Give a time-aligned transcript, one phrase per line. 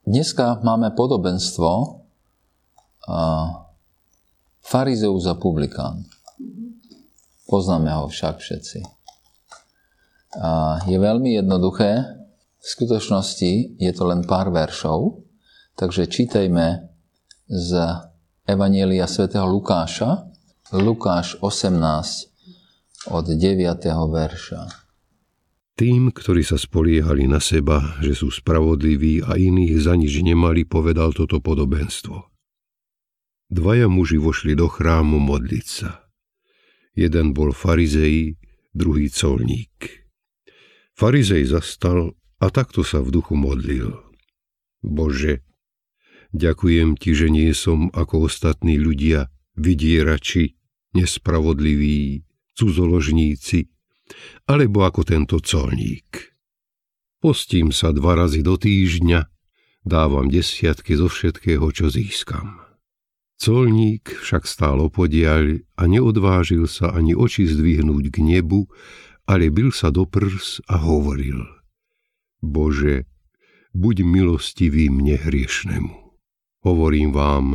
[0.07, 1.99] Dneska máme podobenstvo
[4.63, 6.07] Farizeus a publikán.
[7.43, 8.87] Poznáme ho však všetci.
[10.39, 12.07] A je veľmi jednoduché.
[12.55, 15.27] V skutočnosti je to len pár veršov,
[15.75, 16.87] takže čítajme
[17.51, 17.71] z
[18.47, 20.23] Evanielia svätého Lukáša,
[20.71, 23.43] Lukáš 18 od 9.
[23.91, 24.86] verša.
[25.77, 31.13] Tým, ktorí sa spoliehali na seba, že sú spravodliví a iných za nič nemali, povedal
[31.13, 32.33] toto podobenstvo.
[33.53, 36.09] Dvaja muži vošli do chrámu modliť sa.
[36.97, 38.41] Jeden bol farizej,
[38.73, 40.09] druhý colník.
[40.97, 44.01] Farizej zastal a takto sa v duchu modlil.
[44.81, 45.45] Bože,
[46.33, 50.57] ďakujem Ti, že nie som ako ostatní ľudia, vydierači,
[50.97, 52.25] nespravodliví,
[52.57, 53.76] cudzoložníci,
[54.47, 56.33] alebo ako tento colník.
[57.17, 59.25] Postím sa dva razy do týždňa,
[59.83, 62.61] dávam desiatky zo všetkého, čo získam.
[63.37, 68.65] Colník však stál opodiaľ a neodvážil sa ani oči zdvihnúť k nebu,
[69.29, 71.45] ale bil sa do prs a hovoril
[72.41, 73.05] Bože,
[73.77, 75.93] buď milostivý mne hriešnemu.
[76.65, 77.45] Hovorím vám,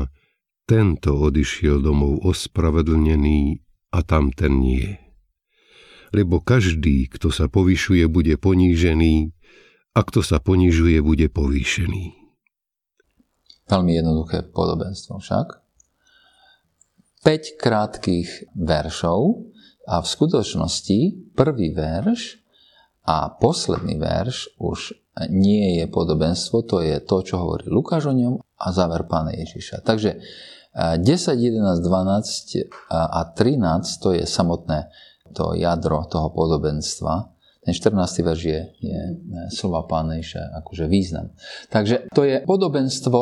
[0.70, 3.58] tento odišiel domov ospravedlnený
[3.90, 5.01] a tamten nie
[6.12, 9.32] lebo každý, kto sa povyšuje, bude ponížený
[9.96, 12.04] a kto sa ponižuje, bude povýšený.
[13.68, 15.64] Veľmi jednoduché podobenstvo však.
[17.22, 19.48] 5 krátkých veršov
[19.88, 20.98] a v skutočnosti
[21.32, 22.42] prvý verš
[23.06, 24.94] a posledný verš už
[25.30, 29.86] nie je podobenstvo, to je to, čo hovorí Lukáš o ňom a záver pána Ježiša.
[29.86, 30.18] Takže
[30.72, 34.88] 10, 11, 12 a 13 to je samotné
[35.32, 37.32] to jadro toho podobenstva.
[37.62, 38.26] Ten 14.
[38.26, 39.00] verš je, je
[39.54, 40.18] slova Pána
[40.62, 41.30] akože význam.
[41.70, 43.20] Takže to je podobenstvo,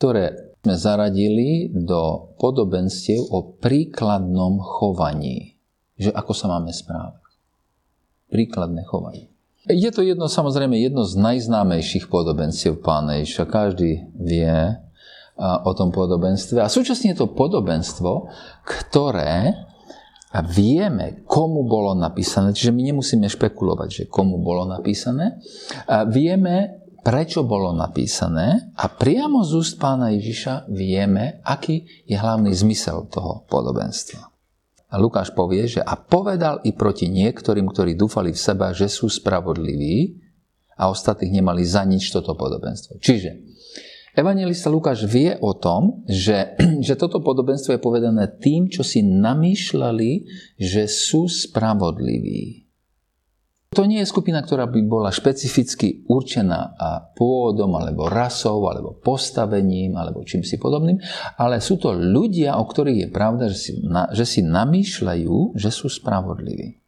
[0.00, 5.60] ktoré sme zaradili do podobenstiev o príkladnom chovaní.
[6.00, 7.22] Že ako sa máme správať.
[8.32, 9.30] Príkladné chovanie.
[9.66, 13.44] Je to jedno, samozrejme, jedno z najznámejších podobenstiev Pána Ježiša.
[13.44, 14.56] Každý vie
[15.38, 16.64] o tom podobenstve.
[16.64, 18.32] A súčasne je to podobenstvo,
[18.64, 19.52] ktoré
[20.34, 25.38] a vieme, komu bolo napísané, čiže my nemusíme špekulovať, že komu bolo napísané,
[25.86, 32.50] a vieme prečo bolo napísané a priamo z úst pána Ježiša vieme, aký je hlavný
[32.50, 34.26] zmysel toho podobenstva.
[34.90, 39.06] A Lukáš povie, že a povedal i proti niektorým, ktorí dúfali v seba, že sú
[39.06, 40.18] spravodliví
[40.74, 42.98] a ostatných nemali za nič toto podobenstvo.
[42.98, 43.30] Čiže
[44.16, 50.10] Evangelista Lukáš vie o tom, že, že toto podobenstvo je povedané tým, čo si namýšľali,
[50.56, 52.64] že sú spravodliví.
[53.76, 56.80] To nie je skupina, ktorá by bola špecificky určená
[57.12, 60.96] pôvodom, alebo rasou, alebo postavením, alebo čím si podobným,
[61.36, 65.68] ale sú to ľudia, o ktorých je pravda, že si, na, že si namýšľajú, že
[65.68, 66.80] sú spravodliví.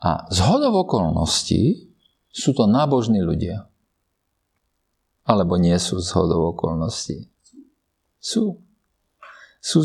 [0.00, 1.92] A z hodov okolností
[2.32, 3.67] sú to nábožní ľudia.
[5.28, 7.28] Alebo nie sú z hodov okolností.
[8.16, 8.64] Sú.
[9.60, 9.84] Sú,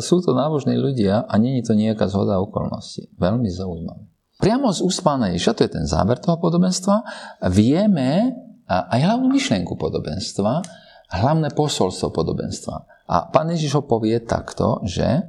[0.00, 3.12] sú to nábožní ľudia a je to nejaká zhoda okolností.
[3.18, 4.08] Veľmi zaujímavé.
[4.38, 7.02] Priamo z úst pána Ježiša, to je ten záver toho podobenstva,
[7.50, 8.30] vieme
[8.70, 10.62] aj hlavnú myšlienku podobenstva,
[11.10, 12.76] hlavné posolstvo podobenstva.
[13.10, 15.26] A pán Ježiš ho povie takto, že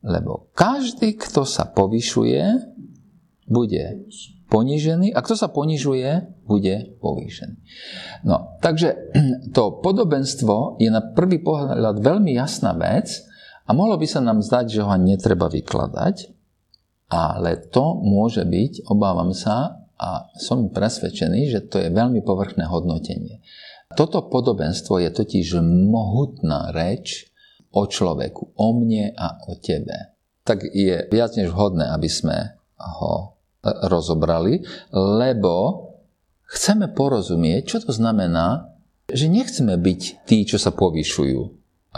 [0.00, 2.40] lebo každý, kto sa povyšuje,
[3.48, 4.08] bude
[4.50, 7.56] ponížený a kto sa ponižuje, bude povýšený.
[8.26, 9.14] No, takže
[9.56, 13.22] to podobenstvo je na prvý pohľad veľmi jasná vec
[13.64, 16.34] a mohlo by sa nám zdať, že ho netreba vykladať,
[17.10, 23.44] ale to môže byť, obávam sa, a som presvedčený, že to je veľmi povrchné hodnotenie.
[23.92, 27.28] Toto podobenstvo je totiž mohutná reč
[27.68, 30.16] o človeku, o mne a o tebe.
[30.46, 35.86] Tak je viac než vhodné, aby sme ho rozobrali, lebo
[36.48, 38.72] chceme porozumieť, čo to znamená,
[39.10, 41.40] že nechceme byť tí, čo sa povyšujú,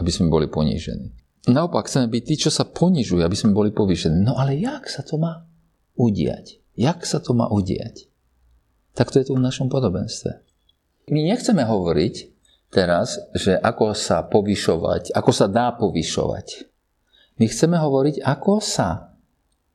[0.00, 1.12] aby sme boli ponížení.
[1.42, 4.22] Naopak chceme byť tí, čo sa ponižujú, aby sme boli povýšení.
[4.22, 5.42] No ale jak sa to má
[5.98, 6.62] udiať?
[6.78, 8.06] Jak sa to má udiať?
[8.94, 10.38] Tak to je tu v našom podobenstve.
[11.10, 12.14] My nechceme hovoriť
[12.70, 16.70] teraz, že ako sa povyšovať, ako sa dá povyšovať.
[17.42, 19.11] My chceme hovoriť, ako sa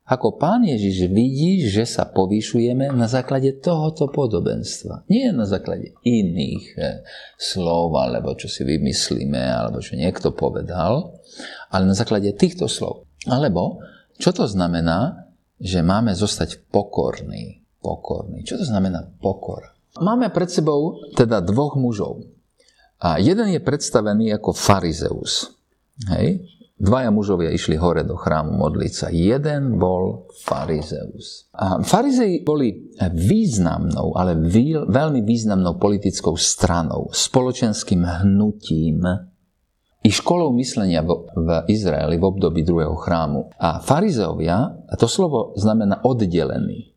[0.07, 5.04] ako pán Ježiš vidí, že sa povýšujeme na základe tohoto podobenstva.
[5.12, 7.04] Nie na základe iných eh,
[7.36, 11.19] slov, alebo čo si vymyslíme, alebo čo niekto povedal,
[11.68, 13.04] ale na základe týchto slov.
[13.27, 13.83] Alebo
[14.15, 15.27] čo to znamená,
[15.59, 17.68] že máme zostať pokorní.
[17.83, 18.48] Pokorní.
[18.48, 19.75] Čo to znamená pokor?
[20.00, 22.24] Máme pred sebou teda dvoch mužov.
[22.98, 25.54] A jeden je predstavený ako farizeus.
[26.09, 26.56] Hej?
[26.77, 29.07] Dvaja mužovia išli hore do chrámu modliť sa.
[29.09, 31.50] Jeden bol farizeus.
[31.57, 34.38] A farizei boli významnou, ale
[34.85, 39.01] veľmi významnou politickou stranou, spoločenským hnutím
[40.06, 43.57] i školou myslenia v, v Izraeli v období druhého chrámu.
[43.57, 46.94] A farizeovia, a to slovo znamená oddelený.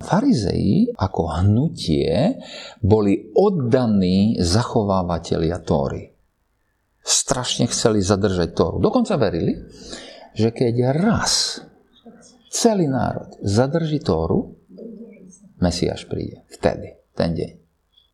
[0.00, 2.40] Farizei ako hnutie
[2.80, 6.17] boli oddaní zachovávateľia Tóry
[7.08, 8.76] strašne chceli zadržať Tóru.
[8.84, 9.56] Dokonca verili,
[10.36, 11.64] že keď raz
[12.52, 14.60] celý národ zadrží Tóru,
[15.58, 16.46] Mesiáš príde.
[16.54, 17.50] Vtedy, ten deň.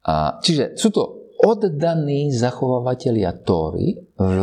[0.08, 3.92] A, čiže sú to oddaní zachovávateľia Tóry,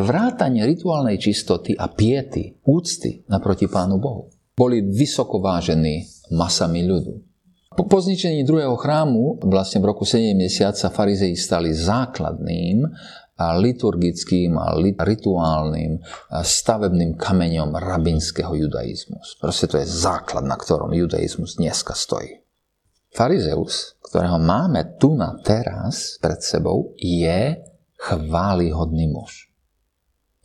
[0.05, 4.29] vrátanie rituálnej čistoty a piety, úcty naproti Pánu Bohu.
[4.53, 7.31] Boli vysoko vážení masami ľudu.
[7.71, 10.43] Po, po zničení druhého chrámu, vlastne v roku 70,
[10.75, 12.83] sa farizei stali základným
[13.57, 15.97] liturgickým a rituálnym
[16.29, 19.17] stavebným kameňom rabinského judaizmu.
[19.41, 22.41] Proste to je základ, na ktorom judaizmus dneska stojí.
[23.11, 27.59] Farizeus, ktorého máme tu na teraz pred sebou, je
[27.99, 29.51] chválihodný muž.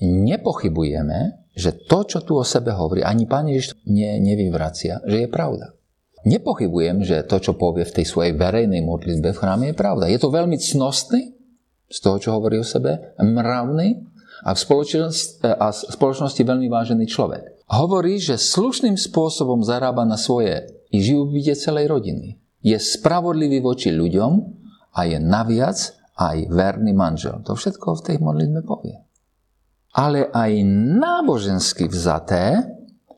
[0.03, 5.29] Nepochybujeme, že to, čo tu o sebe hovorí, ani Pán Ježiš ne, nevyvracia, že je
[5.31, 5.73] pravda.
[6.27, 10.11] Nepochybujem, že to, čo povie v tej svojej verejnej modlitbe v chráme, je pravda.
[10.11, 11.36] Je to veľmi cnostný,
[11.87, 14.03] z toho, čo hovorí o sebe, mravný
[14.45, 17.67] a v spoločnosti, a v spoločnosti veľmi vážený človek.
[17.67, 22.39] Hovorí, že slušným spôsobom zarába na svoje i živobytie celej rodiny.
[22.63, 24.33] Je spravodlivý voči ľuďom
[24.95, 25.79] a je naviac
[26.17, 27.43] aj verný manžel.
[27.45, 28.97] To všetko v tej modlitbe povie.
[29.97, 30.53] Ale aj
[31.01, 32.65] nábožensky vzaté,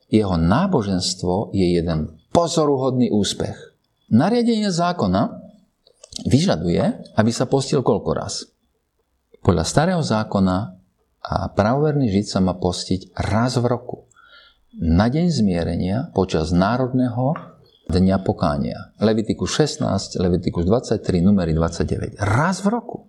[0.09, 3.57] jeho náboženstvo je jeden pozoruhodný úspech.
[4.09, 5.45] Nariadenie zákona
[6.25, 8.49] vyžaduje, aby sa postil koľko raz?
[9.43, 10.57] Podľa starého zákona
[11.23, 14.09] a pravoverný žid sa má postiť raz v roku.
[14.79, 17.35] Na deň zmierenia počas národného
[17.89, 18.93] dňa pokánia.
[19.01, 22.21] Levitikus 16, Levitikus 23, numery 29.
[22.21, 23.09] Raz v roku.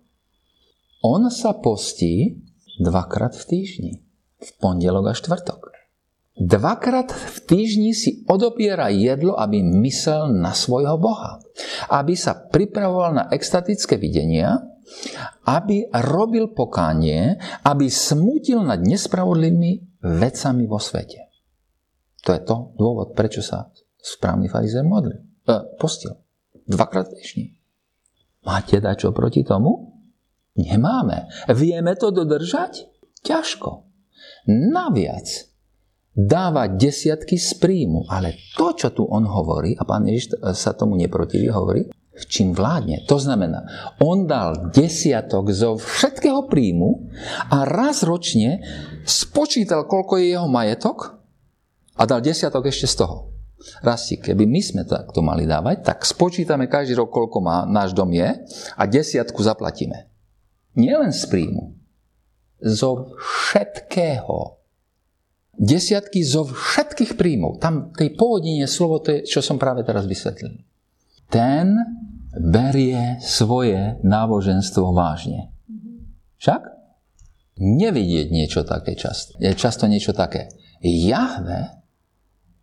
[1.03, 2.39] On sa postí
[2.79, 3.93] dvakrát v týždni.
[4.39, 5.69] V pondelok a štvrtok.
[6.39, 11.43] Dvakrát v týždni si odopiera jedlo, aby myslel na svojho Boha.
[11.91, 14.63] Aby sa pripravoval na extatické videnia,
[15.46, 21.29] aby robil pokánie, aby smutil nad nespravodlivými vecami vo svete.
[22.27, 25.19] To je to dôvod, prečo sa správny farizer modlil.
[25.48, 26.19] E, postil.
[26.67, 27.55] Dvakrát dnešní.
[28.46, 30.00] Máte čo proti tomu?
[30.55, 31.31] Nemáme.
[31.51, 32.88] Vieme to dodržať?
[33.24, 33.88] Ťažko.
[34.48, 35.27] Naviac
[36.19, 38.08] dáva desiatky z príjmu.
[38.12, 41.88] Ale to, čo tu on hovorí, a pán Ježiš sa tomu neprotiví, hovorí,
[42.27, 43.05] čím vládne.
[43.07, 47.07] To znamená, on dal desiatok zo všetkého príjmu
[47.53, 48.59] a raz ročne
[49.07, 51.21] spočítal, koľko je jeho majetok
[51.95, 53.17] a dal desiatok ešte z toho.
[53.83, 58.07] Rasti, keby my sme takto mali dávať, tak spočítame každý rok, koľko má náš dom
[58.15, 58.39] je
[58.75, 60.07] a desiatku zaplatíme.
[60.79, 61.75] Nielen z príjmu,
[62.63, 64.59] zo všetkého.
[65.59, 67.59] Desiatky zo všetkých príjmov.
[67.59, 70.55] Tam tej pôvodine slovo, to je, čo som práve teraz vysvetlil.
[71.27, 71.75] Ten
[72.36, 75.50] berie svoje náboženstvo vážne.
[76.38, 76.62] Však?
[77.59, 79.36] Nevidieť niečo také často.
[79.41, 80.48] Je často niečo také.
[80.79, 81.83] Jahve,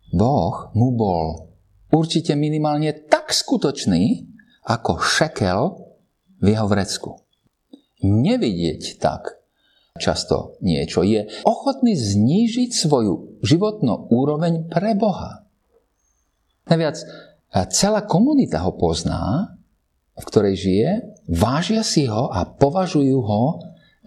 [0.09, 1.53] Boh mu bol
[1.93, 4.25] určite minimálne tak skutočný,
[4.65, 5.61] ako šekel
[6.41, 7.11] v jeho vrecku.
[8.01, 9.37] Nevidieť tak
[9.97, 11.01] často niečo.
[11.01, 15.45] Je ochotný znížiť svoju životnú úroveň pre Boha.
[16.69, 16.99] Naviac,
[17.73, 19.56] celá komunita ho pozná,
[20.17, 20.89] v ktorej žije,
[21.29, 23.43] vážia si ho a považujú ho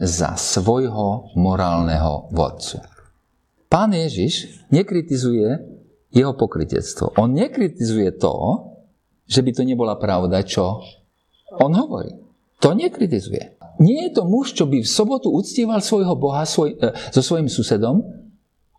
[0.00, 2.82] za svojho morálneho vodcu.
[3.70, 5.46] Pán Ježiš nekritizuje
[6.10, 7.14] jeho pokritectvo.
[7.22, 8.34] On nekritizuje to,
[9.30, 10.82] že by to nebola pravda, čo
[11.62, 12.10] on hovorí.
[12.58, 13.60] To nekritizuje.
[13.80, 17.48] Nie je to muž, čo by v sobotu uctieval svojho Boha svoj, e, so svojím
[17.48, 18.02] susedom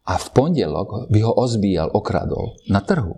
[0.06, 3.18] a v pondelok by ho ozbíjal, okradol na trhu.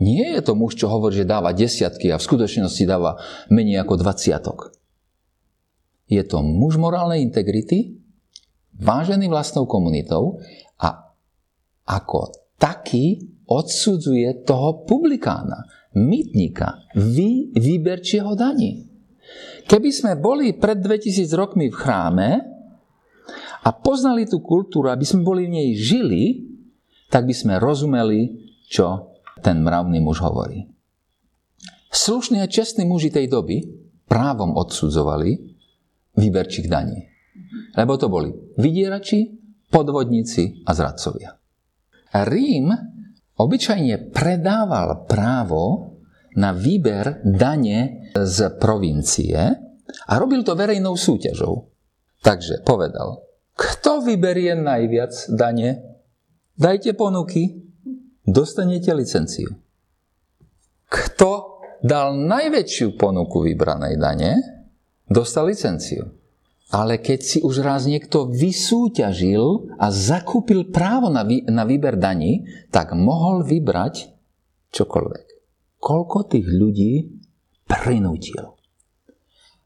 [0.00, 3.20] Nie je to muž, čo hovorí, že dáva desiatky a v skutočnosti dáva
[3.52, 4.58] menej ako dvaciatok.
[6.08, 8.00] Je to muž morálnej integrity,
[8.80, 10.40] vážený vlastnou komunitou
[10.80, 11.12] a
[11.84, 18.88] ako taký odsudzuje toho publikána, mytníka, vy, výberčieho daní.
[19.68, 22.28] Keby sme boli pred 2000 rokmi v chráme
[23.62, 26.24] a poznali tú kultúru, aby sme boli v nej žili,
[27.12, 29.09] tak by sme rozumeli, čo
[29.40, 30.68] ten mravný muž hovorí.
[31.90, 33.66] Slušní a čestní muži tej doby
[34.06, 35.36] právom odsudzovali
[36.14, 37.10] výberčích daní.
[37.74, 39.26] Lebo to boli vydierači,
[39.70, 41.34] podvodníci a zradcovia.
[42.26, 42.74] Rím
[43.38, 45.94] obyčajne predával právo
[46.34, 49.38] na výber dane z provincie
[50.06, 51.70] a robil to verejnou súťažou.
[52.20, 53.22] Takže povedal,
[53.54, 55.82] kto vyberie najviac dane?
[56.58, 57.69] Dajte ponuky,
[58.26, 59.54] dostanete licenciu.
[60.90, 64.32] Kto dal najväčšiu ponuku vybranej dane,
[65.06, 66.10] dostal licenciu.
[66.70, 72.46] Ale keď si už raz niekto vysúťažil a zakúpil právo na, vý, na výber daní,
[72.70, 74.14] tak mohol vybrať
[74.70, 75.30] čokoľvek
[75.80, 77.08] koľko tých ľudí
[77.64, 78.54] prinútil.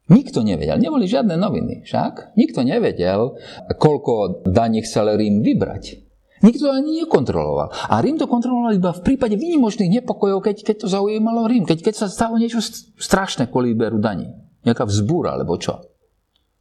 [0.09, 2.39] Nikto nevedel, neboli žiadne noviny však.
[2.39, 3.35] Nikto nevedel,
[3.77, 6.04] koľko daní chcel Rím vybrať.
[6.45, 7.73] Nikto ani nekontroloval.
[7.89, 11.81] A Rím to kontroloval iba v prípade výnimočných nepokojov, keď, keď to zaujímalo Rím, keď,
[11.81, 12.61] keď sa stalo niečo
[13.01, 14.29] strašné kvôli výberu daní.
[14.69, 15.81] Nejaká vzbúra, alebo čo.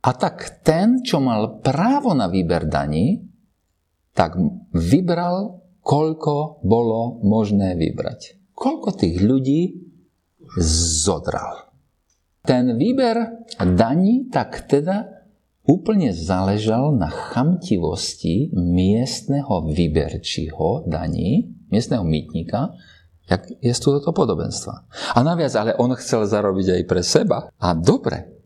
[0.03, 3.27] A tak ten, čo mal právo na výber daní,
[4.15, 4.39] tak
[4.71, 9.61] vybral, koľko bolo možné vybrať koľko tých ľudí
[11.03, 11.73] zodral.
[12.43, 15.22] Ten výber daní tak teda
[15.63, 22.75] úplne záležal na chamtivosti miestneho výberčího daní, miestneho mýtnika,
[23.31, 24.83] jak je tu toto podobenstva.
[25.15, 27.47] A naviac, ale on chcel zarobiť aj pre seba.
[27.47, 28.42] A dobre,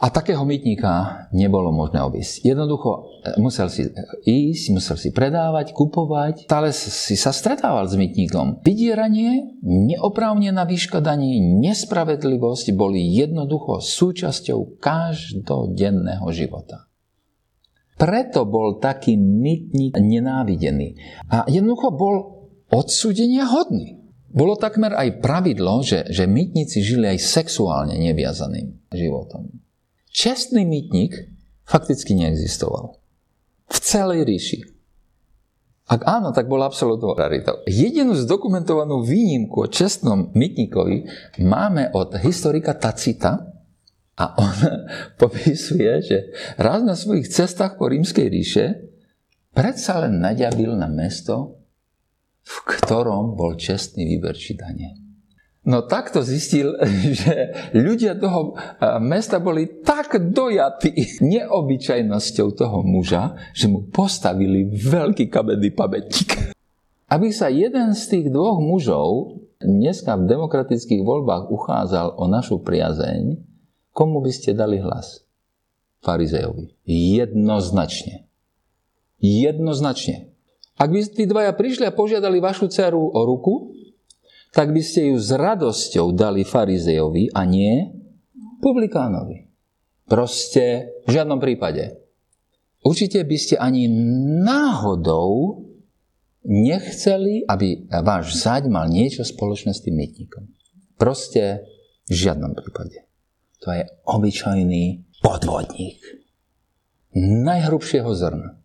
[0.00, 2.40] a takého mytníka nebolo možné obísť.
[2.40, 3.92] Jednoducho e, musel si e,
[4.24, 6.48] ísť, musel si predávať, kupovať.
[6.48, 8.64] Stále si sa stretával s mytníkom.
[8.64, 16.88] Vydieranie, neoprávnená výška daní, nespravedlivosť boli jednoducho súčasťou každodenného života.
[18.00, 20.96] Preto bol taký mytník nenávidený.
[21.28, 22.16] A jednoducho bol
[22.72, 24.00] odsúdenia hodný.
[24.32, 29.59] Bolo takmer aj pravidlo, že, že mytníci žili aj sexuálne neviazaným životom.
[30.10, 31.14] Čestný mýtnik
[31.62, 32.98] fakticky neexistoval.
[33.70, 34.58] V celej ríši.
[35.90, 37.66] Ak áno, tak bola absolútnou raritou.
[37.66, 41.06] Jedinú zdokumentovanú výnimku o čestnom mytníkovi
[41.42, 43.42] máme od historika Tacita
[44.14, 44.54] a on
[45.22, 46.18] popisuje, že
[46.58, 48.66] raz na svojich cestách po rímskej ríše
[49.50, 51.58] predsa len naďabil na mesto,
[52.46, 55.09] v ktorom bol čestný výber čítanie.
[55.60, 56.72] No takto zistil,
[57.20, 58.56] že ľudia toho
[59.04, 66.56] mesta boli tak dojatí neobyčajnosťou toho muža, že mu postavili veľký kabedný pamätník.
[67.10, 73.36] Aby sa jeden z tých dvoch mužov dneska v demokratických voľbách uchádzal o našu priazeň,
[73.92, 75.26] komu by ste dali hlas?
[76.00, 76.72] Farizejovi.
[76.88, 78.24] Jednoznačne.
[79.20, 80.32] Jednoznačne.
[80.80, 83.76] Ak by tí dvaja prišli a požiadali vašu dceru o ruku,
[84.50, 87.86] tak by ste ju s radosťou dali farizejovi a nie
[88.58, 89.46] publikánovi.
[90.10, 92.02] Proste v žiadnom prípade.
[92.82, 93.86] Určite by ste ani
[94.42, 95.62] náhodou
[96.42, 100.50] nechceli, aby váš zaď mal niečo spoločné s tým mytníkom.
[100.98, 101.62] Proste
[102.10, 103.06] v žiadnom prípade.
[103.62, 106.00] To je obyčajný podvodník.
[107.20, 108.58] Najhrubšieho zrna.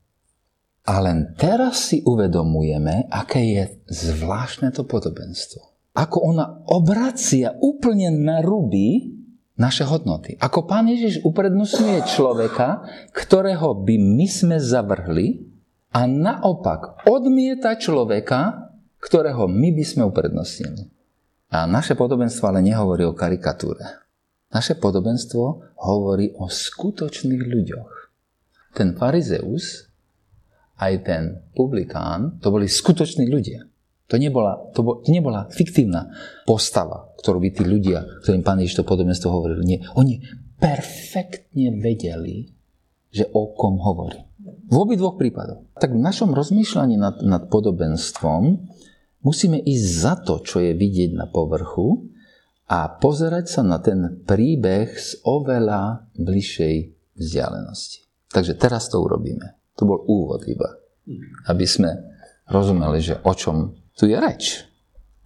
[0.85, 8.43] A len teraz si uvedomujeme, aké je zvláštne to podobenstvo ako ona obracia úplne na
[8.43, 9.15] ruby
[9.55, 10.35] naše hodnoty.
[10.35, 12.83] Ako pán Ježiš uprednostňuje človeka,
[13.15, 15.47] ktorého by my sme zavrhli
[15.95, 18.67] a naopak odmieta človeka,
[18.99, 20.91] ktorého my by sme uprednostnili.
[21.55, 24.03] A naše podobenstvo ale nehovorí o karikatúre.
[24.51, 25.43] Naše podobenstvo
[25.79, 27.91] hovorí o skutočných ľuďoch.
[28.75, 29.87] Ten farizeus,
[30.75, 31.23] aj ten
[31.55, 33.63] publikán, to boli skutoční ľudia.
[34.05, 36.13] To nebola, to, bo, to nebola fiktívna
[36.45, 39.65] postava, ktorú by tí ľudia, ktorým pán Ježiš to podobenstvo hovoril.
[39.65, 39.81] Nie.
[39.97, 40.21] Oni
[40.61, 42.53] perfektne vedeli,
[43.09, 44.21] že o kom hovorí.
[44.69, 45.73] V obi dvoch prípadoch.
[45.81, 48.69] Tak v našom rozmýšľaní nad, nad podobenstvom
[49.25, 52.05] musíme ísť za to, čo je vidieť na povrchu
[52.69, 56.75] a pozerať sa na ten príbeh z oveľa bližšej
[57.17, 58.05] vzdialenosti.
[58.29, 59.57] Takže teraz to urobíme.
[59.77, 60.77] To bol úvod iba.
[61.45, 61.89] Aby sme
[62.49, 64.67] rozumeli, že o čom tu je reč.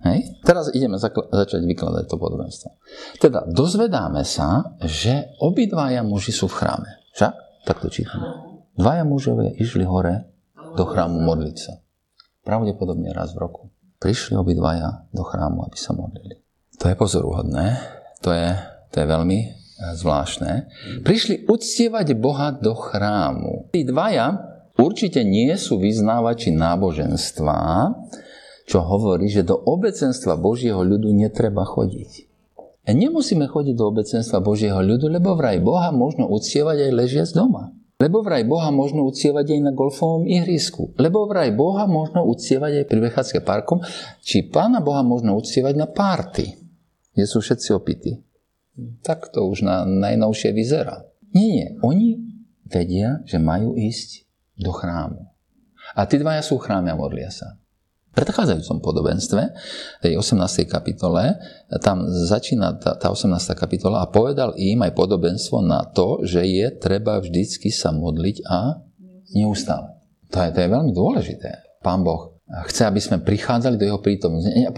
[0.06, 0.40] Hej?
[0.48, 2.70] Teraz ideme zakl- začať vykladať to podobenstvo.
[3.20, 6.90] Teda dozvedáme sa, že obidvaja muži sú v chráme.
[7.18, 7.34] Však?
[7.68, 8.24] Tak to čítame.
[8.80, 11.84] Dvaja mužovia išli hore do chrámu modliť sa.
[12.48, 13.76] Pravdepodobne raz v roku.
[14.00, 16.40] Prišli obidvaja do chrámu, aby sa modlili.
[16.80, 17.66] To je pozoruhodné.
[18.24, 18.56] To je,
[18.96, 19.48] to je veľmi e,
[20.00, 20.72] zvláštne.
[21.04, 23.68] Prišli uctievať Boha do chrámu.
[23.76, 24.40] Tí dvaja
[24.80, 27.60] určite nie sú vyznávači náboženstva,
[28.70, 32.30] čo hovorí, že do obecenstva Božieho ľudu netreba chodiť.
[32.86, 37.74] A nemusíme chodiť do obecenstva Božieho ľudu, lebo vraj Boha možno uctievať aj ležiac doma.
[38.00, 40.96] Lebo vraj Boha možno uctievať aj na golfovom ihrisku.
[40.96, 43.84] Lebo vraj Boha možno uctievať aj pri Bechádzke parkom.
[44.24, 46.56] Či Pána Boha možno uctievať na párty,
[47.12, 48.24] kde sú všetci opití.
[49.04, 51.04] Tak to už na najnovšie vyzerá.
[51.36, 51.68] Nie, nie.
[51.84, 52.08] Oni
[52.64, 54.24] vedia, že majú ísť
[54.56, 55.28] do chrámu.
[55.92, 57.60] A tí dvaja sú v chráme a modlia sa
[58.14, 59.42] predchádzajúcom podobenstve,
[60.02, 60.66] tej 18.
[60.66, 61.38] kapitole,
[61.80, 63.34] tam začína tá, tá 18.
[63.54, 68.82] kapitola a povedal im aj podobenstvo na to, že je treba vždycky sa modliť a
[69.34, 70.00] neustále.
[70.30, 71.82] To je, to je veľmi dôležité.
[71.82, 74.50] Pán Boh chce, aby sme prichádzali do jeho prítomnosti.
[74.50, 74.74] Nie,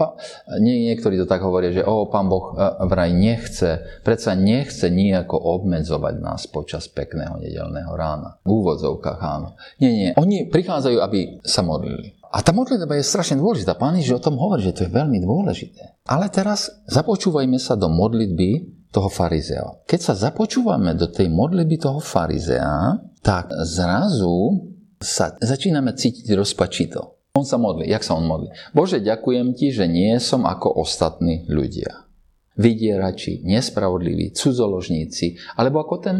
[0.60, 5.40] nie, niektorí to tak hovoria, že o, pán Boh e, vraj nechce, predsa nechce nejako
[5.40, 8.36] obmedzovať nás počas pekného nedelného rána.
[8.44, 9.56] V úvodzovkách áno.
[9.80, 10.10] Nie, nie.
[10.20, 12.12] Oni prichádzajú, aby sa modlili.
[12.32, 13.76] A tá modlitba je strašne dôležitá.
[13.76, 16.00] Pán Ježiš o tom hovorí, že to je veľmi dôležité.
[16.08, 19.84] Ale teraz započúvajme sa do modlitby toho farizea.
[19.84, 24.64] Keď sa započúvame do tej modlitby toho farizea, tak zrazu
[24.96, 27.20] sa začíname cítiť rozpačito.
[27.36, 27.88] On sa modlí.
[27.92, 28.48] Jak sa on modlí?
[28.72, 32.08] Bože, ďakujem ti, že nie som ako ostatní ľudia.
[32.56, 36.16] Vydierači, nespravodliví, cudzoložníci, alebo ako ten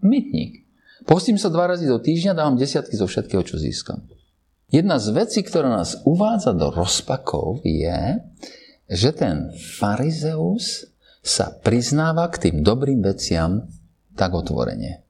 [0.00, 0.64] mytník.
[1.08, 4.04] Postím sa dva razy do týždňa, dávam desiatky zo všetkého, čo získam.
[4.72, 8.24] Jedna z vecí, ktorá nás uvádza do rozpakov, je,
[8.88, 10.88] že ten farizeus
[11.20, 13.68] sa priznáva k tým dobrým veciam
[14.16, 15.04] tak otvorene.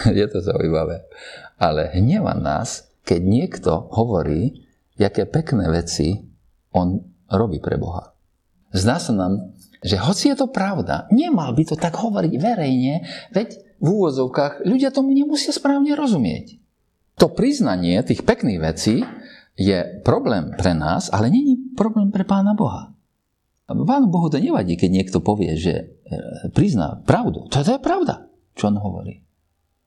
[0.08, 1.04] je to zaujímavé.
[1.60, 4.64] Ale hneva nás, keď niekto hovorí,
[5.00, 6.20] aké pekné veci
[6.76, 7.00] on
[7.32, 8.12] robí pre Boha.
[8.72, 13.48] Zdá sa nám, že hoci je to pravda, nemal by to tak hovoriť verejne, veď
[13.80, 16.59] v úvozovkách ľudia tomu nemusia správne rozumieť.
[17.20, 19.04] To priznanie tých pekných vecí
[19.60, 22.96] je problém pre nás, ale není problém pre Pána Boha.
[23.70, 25.84] Pánu Bohu to nevadí, keď niekto povie, že e,
[26.50, 27.46] prizná pravdu.
[27.52, 28.26] To, to je pravda,
[28.58, 29.22] čo on hovorí.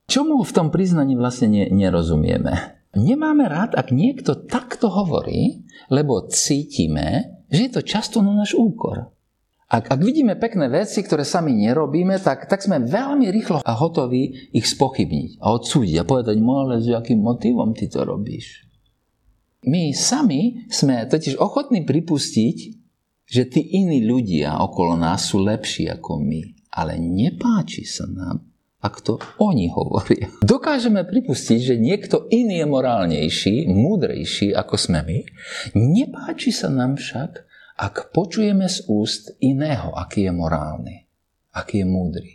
[0.08, 2.80] Čomu v tom priznaní vlastne ne, nerozumieme?
[2.94, 9.13] Nemáme rád, ak niekto takto hovorí, lebo cítime, že je to často na náš úkor.
[9.64, 14.52] Ak, ak vidíme pekné veci, ktoré sami nerobíme, tak, tak sme veľmi rýchlo a hotoví
[14.52, 18.68] ich spochybniť a odsúdiť a povedať, no ale s akým motivom ty to robíš?
[19.64, 22.56] My sami sme totiž ochotní pripustiť,
[23.24, 28.44] že tí iní ľudia okolo nás sú lepší ako my, ale nepáči sa nám,
[28.84, 30.28] ak to oni hovoria.
[30.44, 35.18] Dokážeme pripustiť, že niekto iný je morálnejší, múdrejší ako sme my.
[35.72, 40.96] Nepáči sa nám však, ak počujeme z úst iného, aký je morálny,
[41.50, 42.32] aký je múdry.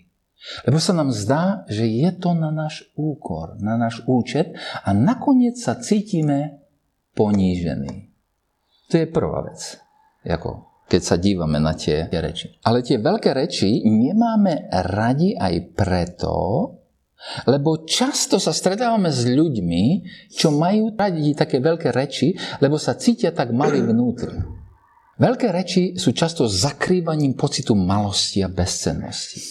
[0.63, 5.59] Lebo sa nám zdá, že je to na náš úkor, na náš účet a nakoniec
[5.59, 6.63] sa cítime
[7.11, 8.11] ponížení.
[8.87, 9.79] To je prvá vec.
[10.23, 12.57] Jako keď sa dívame na tie reči.
[12.65, 16.33] Ale tie veľké reči nemáme radi aj preto,
[17.45, 19.83] lebo často sa stretávame s ľuďmi,
[20.33, 24.58] čo majú radi také veľké reči, lebo sa cítia tak malí vnútri.
[25.19, 29.43] Veľké reči sú často zakrývaním pocitu malosti a bezcennosti.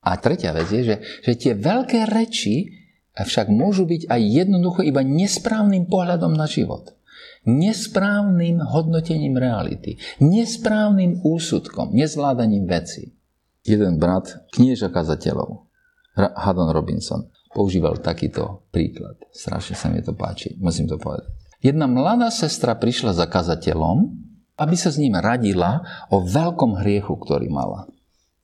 [0.00, 2.72] A tretia vec je, že, že tie veľké reči
[3.12, 6.96] však môžu byť aj jednoducho iba nesprávnym pohľadom na život
[7.44, 13.16] nesprávnym hodnotením reality, nesprávnym úsudkom, nezvládaním veci.
[13.64, 15.68] Jeden brat knieža kazateľov,
[16.16, 19.20] Haddon Robinson, používal takýto príklad.
[19.32, 21.28] Strašne sa mi to páči, musím to povedať.
[21.60, 24.16] Jedna mladá sestra prišla za kazateľom,
[24.60, 25.80] aby sa s ním radila
[26.12, 27.88] o veľkom hriechu, ktorý mala.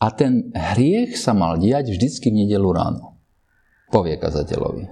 [0.00, 3.20] A ten hriech sa mal diať vždycky v nedelu ráno.
[3.92, 4.88] Povie kazateľovi.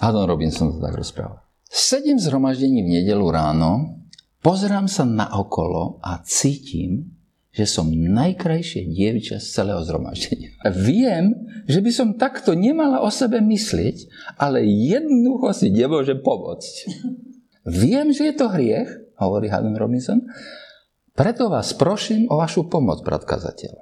[0.00, 1.44] Haddon Robinson to tak rozpráva.
[1.68, 4.00] Sedím v zhromaždení v nedelu ráno,
[4.44, 7.16] pozerám sa na okolo a cítim,
[7.52, 10.56] že som najkrajšie dievča z celého zhromaždenia.
[10.88, 14.08] Viem, že by som takto nemala o sebe myslieť,
[14.40, 16.74] ale jednoducho si nemôže pomôcť.
[17.68, 18.88] Viem, že je to hriech,
[19.20, 20.24] hovorí Haddon Robinson,
[21.12, 23.74] preto vás prosím o vašu pomoc, brat kazateľ.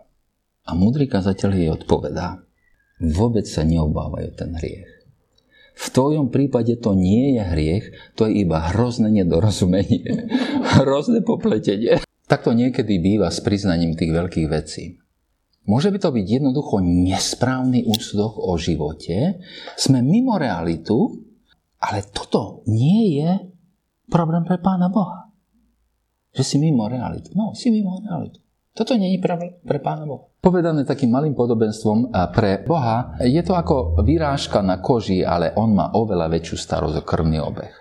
[0.67, 2.43] A múdry kazateľ jej odpovedá,
[3.01, 5.01] vôbec sa neobávajú ten hriech.
[5.81, 10.29] V tvojom prípade to nie je hriech, to je iba hrozné nedorozumenie,
[10.85, 12.05] hrozné popletenie.
[12.29, 15.01] Tak to niekedy býva s priznaním tých veľkých vecí.
[15.67, 19.41] Môže by to byť jednoducho nesprávny úsudok o živote.
[19.77, 21.21] Sme mimo realitu,
[21.81, 23.31] ale toto nie je
[24.09, 25.20] problém pre Pána Boha.
[26.31, 27.35] Že si mimo realitu.
[27.35, 28.39] No, si mimo realitu.
[28.71, 30.31] Toto nie pre, pre Pána Boha.
[30.41, 35.93] Povedané takým malým podobenstvom pre Boha, je to ako vyrážka na koži, ale on má
[35.93, 37.75] oveľa väčšiu starosť o krvný obeh.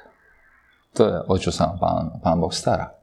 [0.98, 3.00] To je, o čo sa pán, pán Boh stará.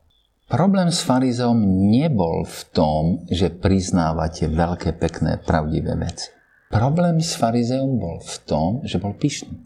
[0.47, 6.31] Problém s farizeom nebol v tom, že priznávate veľké, pekné, pravdivé veci.
[6.69, 9.57] Problém s farizeom bol v tom, že bol pyšný.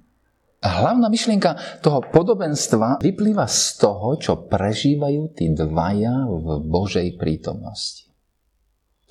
[0.61, 8.13] Hlavná myšlienka toho podobenstva vyplýva z toho, čo prežívajú tí dvaja v Božej prítomnosti.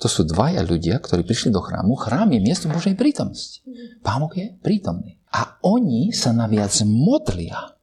[0.00, 1.98] To sú dvaja ľudia, ktorí prišli do chrámu.
[1.98, 3.60] Chrám je miesto Božej prítomnosti.
[4.00, 5.20] Pánok je prítomný.
[5.34, 7.76] A oni sa naviac modlia.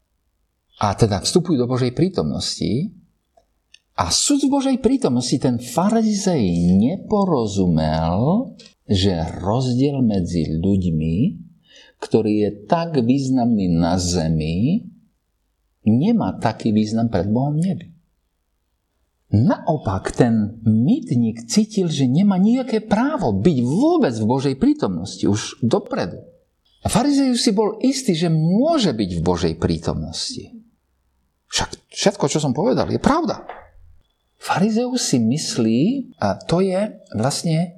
[0.81, 2.89] A teda vstupujú do Božej prítomnosti.
[3.99, 6.41] A súd v Božej prítomnosti ten farizej
[6.79, 8.55] neporozumel,
[8.87, 11.46] že rozdiel medzi ľuďmi,
[11.97, 14.85] ktorý je tak významný na zemi,
[15.87, 17.93] nemá taký význam pred Bohom nebi.
[19.27, 26.23] Naopak, ten mýtnik cítil, že nemá nejaké právo byť vôbec v Božej prítomnosti už dopredu.
[26.79, 30.63] A farizeus si bol istý, že môže byť v Božej prítomnosti.
[31.51, 33.43] Však všetko, čo som povedal, je pravda.
[34.39, 37.75] Farizeus si myslí, a to je vlastne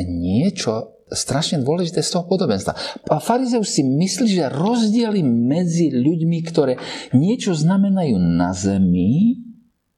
[0.00, 2.74] niečo strašne dôležité z toho podobenstva.
[3.06, 6.74] A farizeus si myslí, že rozdiely medzi ľuďmi, ktoré
[7.14, 9.38] niečo znamenajú na zemi,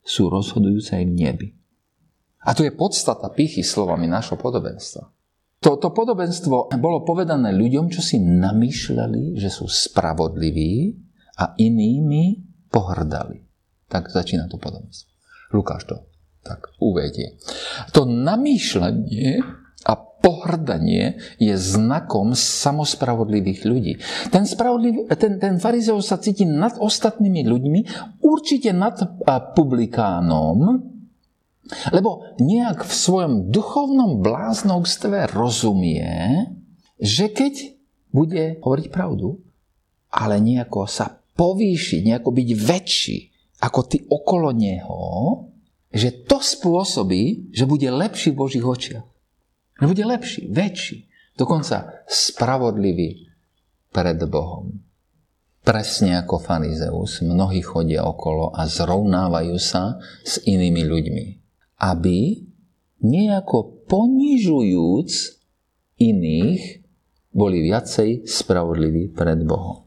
[0.05, 1.49] sú rozhodujúce aj v nebi.
[2.44, 5.05] A to je podstata pichy slovami našho podobenstva.
[5.59, 10.94] Toto podobenstvo bolo povedané ľuďom, čo si namýšľali, že sú spravodliví
[11.42, 12.40] a inými
[12.71, 13.42] pohrdali.
[13.90, 15.11] Tak začína to podobenstvo.
[15.51, 15.97] Lukáš to
[16.47, 17.37] tak uvedie.
[17.92, 19.42] To namýšľanie
[19.85, 23.92] a pohrdanie je znakom samospravodlivých ľudí.
[24.35, 24.44] Ten,
[25.14, 27.81] ten, ten farizeus sa cíti nad ostatnými ľuďmi,
[28.22, 28.98] určite nad
[29.54, 30.83] publikánom,
[31.92, 36.09] lebo nejak v svojom duchovnom bláznovstve rozumie,
[36.98, 37.54] že keď
[38.11, 39.38] bude hovoriť pravdu,
[40.09, 43.18] ale nejako sa povýšiť, nejako byť väčší
[43.59, 45.00] ako ty okolo neho,
[45.92, 49.07] že to spôsobí, že bude lepší v Božích očiach.
[49.79, 50.99] Že bude lepší, väčší,
[51.38, 53.31] dokonca spravodlivý
[53.95, 54.75] pred Bohom.
[55.62, 61.27] Presne ako farizeus, mnohí chodia okolo a zrovnávajú sa s inými ľuďmi.
[61.79, 62.43] Aby
[63.05, 65.11] nejako ponižujúc
[66.01, 66.62] iných,
[67.29, 69.87] boli viacej spravodliví pred Bohom.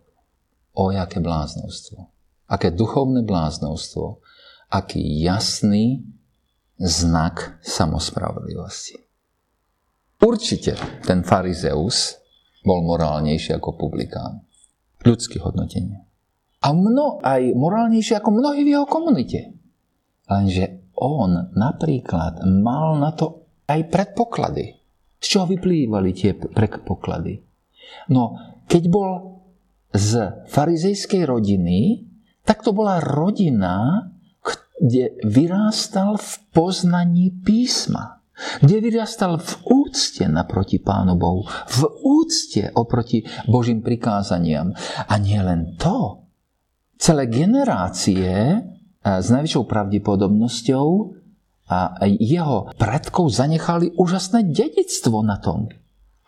[0.71, 2.08] O, aké bláznostvo.
[2.47, 4.23] Aké duchovné bláznostvo.
[4.71, 6.08] Aký jasný
[6.80, 9.00] znak samospravodlivosti.
[10.21, 12.21] Určite ten farizeus
[12.62, 14.45] bol morálnejší ako publikán.
[15.01, 16.05] Ľudské hodnotenie.
[16.62, 19.57] A mno, aj morálnejší ako mnohí v jeho komunite.
[20.29, 24.77] Lenže on napríklad mal na to aj predpoklady.
[25.17, 27.41] Z čoho vyplývali tie predpoklady?
[28.13, 28.38] No,
[28.69, 29.41] keď bol
[29.89, 32.05] z farizejskej rodiny,
[32.45, 34.05] tak to bola rodina,
[34.77, 38.20] kde vyrástal v poznaní písma.
[38.62, 41.45] Kde vyrastal v úcte naproti Pánu Bohu.
[41.47, 44.73] V úcte oproti Božím prikázaniam.
[45.08, 46.25] A nie len to.
[47.01, 48.62] Celé generácie
[49.01, 50.88] s najväčšou pravdepodobnosťou
[51.71, 55.71] a jeho predkov zanechali úžasné dedictvo na tom.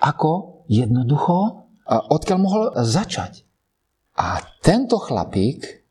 [0.01, 3.45] Ako jednoducho, odkiaľ mohol začať.
[4.17, 5.83] A tento chlapík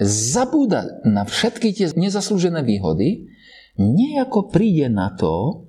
[0.00, 3.33] zabúda na všetky tie nezaslúžené výhody,
[3.78, 5.66] nejako príde na to,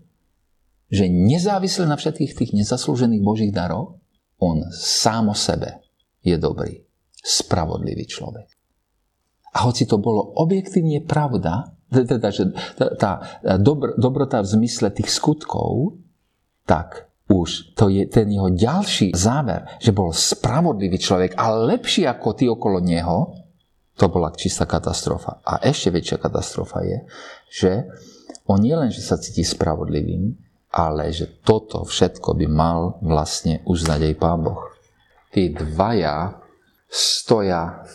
[0.89, 4.01] že nezávisle na všetkých tých nezaslúžených Božích darov,
[4.37, 5.81] on sám o sebe
[6.21, 6.85] je dobrý,
[7.21, 8.47] spravodlivý človek.
[9.55, 11.73] A hoci to bolo objektívne pravda,
[12.11, 15.97] teda, že tá, dobr, dobrota v zmysle tých skutkov,
[16.65, 22.27] tak už to je ten jeho ďalší záver, že bol spravodlivý človek a lepší ako
[22.37, 23.44] tí okolo neho,
[23.95, 25.39] to bola čistá katastrofa.
[25.43, 26.97] A ešte väčšia katastrofa je,
[27.47, 27.71] že
[28.45, 30.35] on nie len, že sa cíti spravodlivým,
[30.75, 34.59] ale že toto všetko by mal vlastne uznať aj Pán Boh.
[35.31, 36.43] Tí dvaja
[36.91, 37.93] stoja v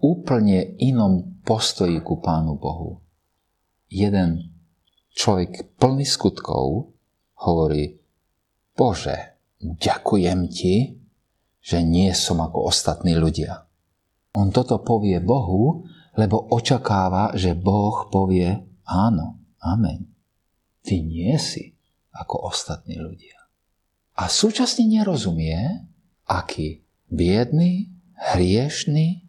[0.00, 3.00] úplne inom postoji ku Pánu Bohu.
[3.88, 4.52] Jeden
[5.12, 6.94] človek plný skutkov
[7.40, 8.00] hovorí,
[8.76, 10.76] Bože, ďakujem Ti,
[11.60, 13.68] že nie som ako ostatní ľudia.
[14.38, 15.82] On toto povie Bohu,
[16.14, 18.54] lebo očakáva, že Boh povie
[18.86, 20.06] áno, amen.
[20.86, 21.74] Ty nie si
[22.14, 23.38] ako ostatní ľudia.
[24.18, 25.86] A súčasne nerozumie,
[26.28, 29.24] aký biedný, hriešný,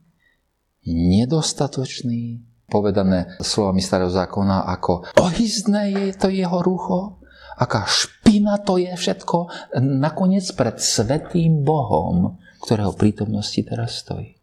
[0.85, 7.21] nedostatočný, povedané slovami starého zákona, ako ohyzné je to jeho rucho,
[7.57, 9.49] aká špina to je všetko,
[9.81, 14.40] nakoniec pred svetým Bohom, ktorého prítomnosti teraz stojí.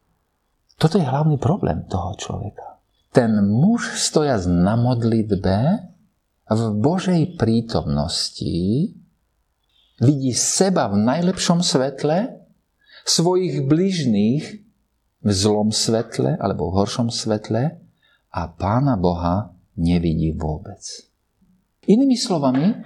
[0.78, 2.78] Toto je hlavný problém toho človeka.
[3.10, 5.58] Ten muž stoja na modlitbe
[6.48, 8.94] v Božej prítomnosti
[9.98, 12.38] vidí seba v najlepšom svetle,
[13.02, 14.44] svojich bližných
[15.18, 17.74] v zlom svetle alebo v horšom svetle
[18.30, 20.78] a Pána Boha nevidí vôbec.
[21.90, 22.78] Inými slovami,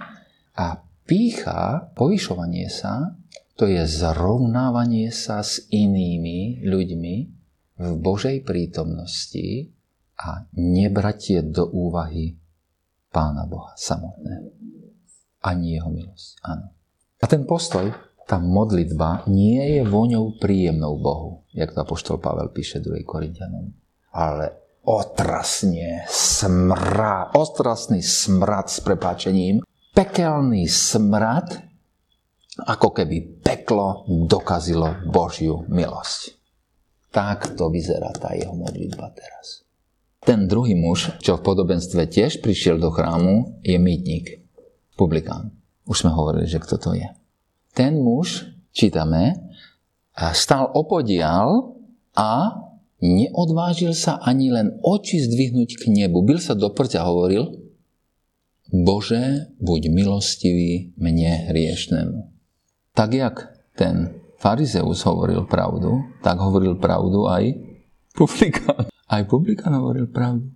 [0.57, 3.13] a pícha, povyšovanie sa,
[3.53, 7.42] to je zrovnávanie sa s inými ľuďmi,
[7.77, 9.73] v Božej prítomnosti
[10.19, 12.37] a nebratie do úvahy
[13.13, 14.49] Pána Boha samotného.
[15.43, 16.29] Ani jeho milosť.
[16.45, 16.73] Áno.
[17.19, 17.91] A ten postoj,
[18.23, 23.03] tá modlitba nie je voňou príjemnou Bohu, jak to apoštol Pavel píše 2.
[23.03, 23.69] Korintianom,
[24.15, 31.63] ale otrasne smrad, otrasný smrad s prepáčením, pekelný smrad,
[32.63, 36.42] ako keby peklo dokazilo Božiu milosť.
[37.13, 39.61] Takto vyzerá tá jeho modlitba teraz.
[40.25, 44.41] Ten druhý muž, čo v podobenstve tiež prišiel do chrámu, je mýtnik,
[44.97, 45.53] publikán.
[45.85, 47.05] Už sme hovorili, že kto to je.
[47.77, 49.37] Ten muž, čítame,
[50.33, 51.77] stal opodial
[52.17, 52.55] a
[53.03, 56.23] neodvážil sa ani len oči zdvihnúť k nebu.
[56.23, 57.61] Bil sa do prťa hovoril,
[58.73, 62.25] Bože, buď milostivý mne hriešnemu.
[62.97, 63.35] Tak jak
[63.77, 67.55] ten farizeus hovoril pravdu, tak hovoril pravdu aj
[68.11, 68.91] publikán.
[69.07, 70.51] Aj publikán hovoril pravdu.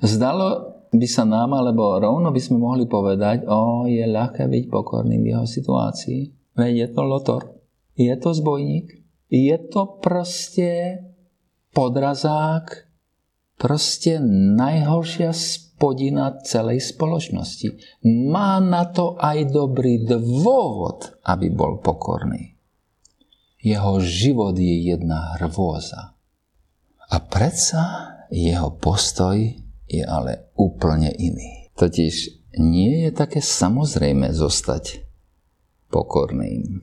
[0.00, 5.20] Zdalo by sa nám, alebo rovno by sme mohli povedať, o, je ľahké byť pokorným
[5.20, 6.20] v jeho situácii.
[6.56, 7.42] Veď je to lotor.
[7.92, 9.04] Je to zbojník.
[9.28, 11.02] Je to proste
[11.76, 12.88] podrazák,
[13.60, 14.22] proste
[14.56, 18.00] najhoršia spodina celej spoločnosti.
[18.32, 22.55] Má na to aj dobrý dôvod, aby bol pokorný.
[23.66, 26.14] Jeho život je jedna hrvôza.
[27.10, 29.42] A predsa jeho postoj
[29.90, 31.74] je ale úplne iný.
[31.74, 32.14] Totiž
[32.62, 35.02] nie je také samozrejme zostať
[35.90, 36.78] pokorným.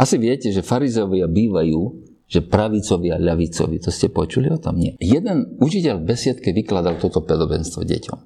[0.00, 1.80] Asi viete, že farizovia bývajú,
[2.24, 3.76] že pravicovi a ľavicovi.
[3.84, 4.80] To ste počuli o tom?
[4.80, 4.96] Nie.
[5.00, 8.20] Jeden učiteľ v besiedke vykladal toto pedobenstvo deťom.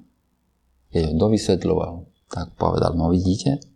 [0.95, 1.93] Keď ho dovysvetľoval,
[2.31, 3.72] tak povedal, no vidíte,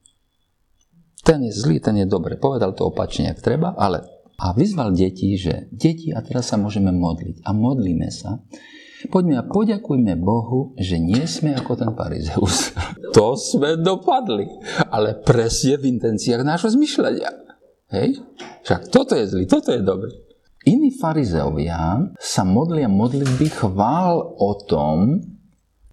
[1.28, 2.40] ten je zlý, ten je dobre.
[2.40, 4.08] Povedal to opačne, ak treba, ale
[4.40, 7.44] a vyzval deti, že deti, a teraz sa môžeme modliť.
[7.44, 8.40] A modlíme sa,
[9.06, 12.74] Poďme a poďakujme Bohu, že nie sme ako ten Parizeus.
[13.18, 14.46] To sme dopadli,
[14.94, 17.30] ale presne v intenciách nášho zmyšľania.
[17.90, 18.22] Hej?
[18.62, 20.14] Však toto je zlý, toto je dobrý.
[20.70, 25.18] Iní farizeovia sa modlia modlitby chvál o tom,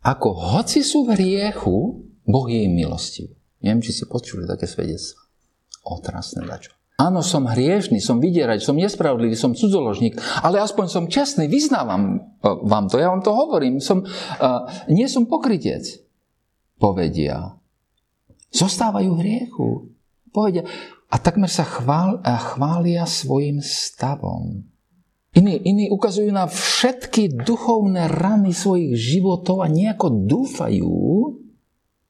[0.05, 3.33] ako hoci sú v hriechu, Boh je im milostivý.
[3.65, 5.24] Neviem, či si počuli také svedectva.
[5.85, 6.73] Otrasné dačo.
[6.95, 10.15] Áno, som hriešný, som vydierať, som nespravodlivý, som cudzoložník,
[10.47, 15.11] ale aspoň som čestný, vyznávam e, vám to, ja vám to hovorím, som, uh, nie
[15.11, 15.83] som pokrytec.
[16.79, 17.59] Povedia.
[18.55, 19.91] Zostávajú hriechu.
[20.31, 20.63] Povedia.
[21.11, 24.63] A takmer sa chvál, chvália svojim stavom.
[25.35, 30.95] Iní, iní ukazujú na všetky duchovné rany svojich životov a nejako dúfajú,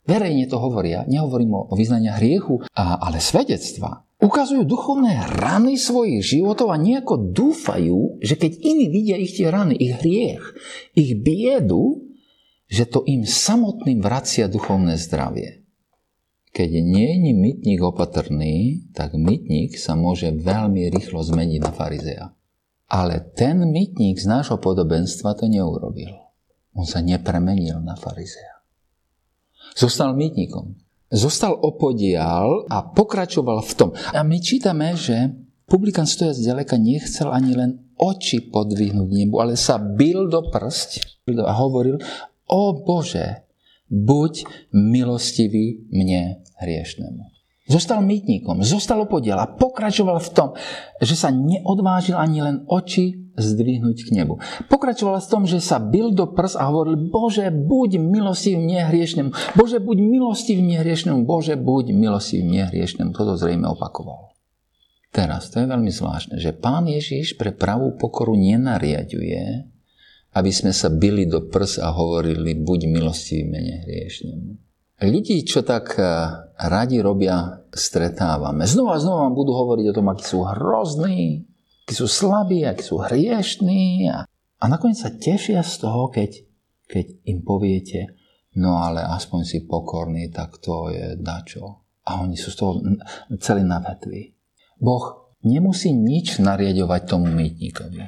[0.05, 6.81] verejne to hovoria, nehovorím o vyznania hriechu, ale svedectva, ukazujú duchovné rany svojich životov a
[6.81, 10.45] nejako dúfajú, že keď iní vidia ich tie rany, ich hriech,
[10.97, 12.09] ich biedu,
[12.69, 15.61] že to im samotným vracia duchovné zdravie.
[16.55, 22.25] Keď nie je mytník opatrný, tak mytník sa môže veľmi rýchlo zmeniť na farizea.
[22.87, 26.15] Ale ten mytník z nášho podobenstva to neurobil.
[26.79, 28.54] On sa nepremenil na farizea.
[29.75, 30.85] Zostal mytníkom
[31.15, 33.91] zostal opodial a pokračoval v tom.
[34.11, 35.31] A my čítame, že
[35.71, 41.55] publikant stoja ďaleka nechcel ani len oči podvihnúť nebu, ale sa bil do prst a
[41.63, 42.03] hovoril,
[42.51, 43.47] o Bože,
[43.89, 47.31] buď milostivý mne hriešnemu.
[47.65, 50.49] Zostal mýtnikom, zostal opodial a pokračoval v tom,
[51.01, 54.39] že sa neodvážil ani len oči zdvihnúť k nebu.
[54.71, 59.31] Pokračoval v tom, že sa bil do prs a hovoril, Bože, buď milostiv mne hriešnemu.
[59.59, 61.27] Bože, buď milostiv mne hriešnemu.
[61.27, 63.11] Bože, buď milostiv mne hriešnemu.
[63.11, 64.35] Toto zrejme opakoval.
[65.15, 69.63] Teraz, to je veľmi zvláštne, že pán Ježiš pre pravú pokoru nenariaduje,
[70.35, 74.65] aby sme sa bili do prs a hovorili, buď milostivý mene hriešnemu.
[75.07, 76.07] Ľudí, čo tak eh,
[76.59, 78.67] radi robia, stretávame.
[78.67, 81.47] Znova a znova budú hovoriť o tom, akí sú hrozní,
[81.85, 84.09] akí sú slabí, akí sú hriešní.
[84.09, 86.41] A, a nakoniec sa tešia z toho, keď,
[86.89, 88.17] keď im poviete,
[88.57, 91.85] no ale aspoň si pokorný, tak to je dačo.
[92.09, 92.73] A oni sú z toho
[93.37, 94.33] celý navetví.
[94.81, 98.01] Boh nemusí nič nariadovať tomu mýtnikovi.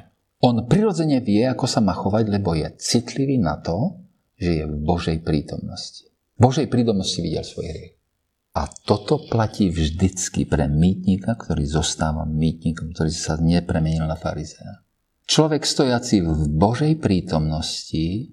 [0.45, 4.05] On prirodzene vie, ako sa má chovať, lebo je citlivý na to,
[4.37, 6.13] že je v Božej prítomnosti.
[6.37, 7.96] Božej prítomnosti videl svoj hriech.
[8.57, 14.81] A toto platí vždycky pre mýtnika, ktorý zostáva mýtnikom, ktorý sa nepremenil na farizea.
[15.29, 18.33] Človek stojaci v Božej prítomnosti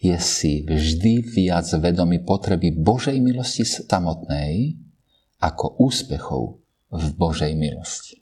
[0.00, 4.74] je si vždy viac vedomý potreby Božej milosti samotnej
[5.38, 6.58] ako úspechov
[6.90, 8.19] v Božej milosti.